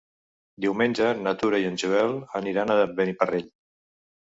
[0.65, 3.51] Diumenge na Tura i en Joel aniran a Beniparrell.